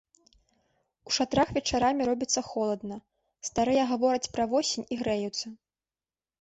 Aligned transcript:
У 1.09 1.13
шатрах 1.17 1.51
вечарамі 1.57 2.07
робіцца 2.09 2.41
холадна, 2.49 2.97
старыя 3.51 3.87
гавораць 3.95 4.31
пра 4.37 4.51
восень 4.57 4.89
і 4.97 5.01
грэюцца. 5.07 5.47